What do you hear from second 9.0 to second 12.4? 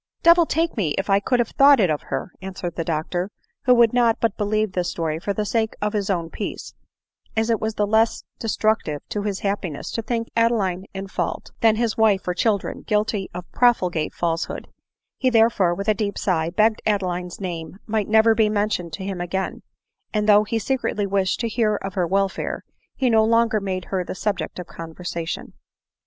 to his happiness to think Adeline in fault, than his wife or